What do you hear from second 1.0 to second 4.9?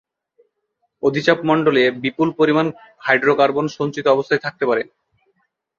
অধিচাপ মন্ডলে বিপুল পরিমাণ হাইড্রোকার্বন সঞ্চিত অবস্থায় থাকতে পারে।